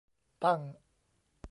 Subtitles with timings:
[0.43, 0.59] ตั้ง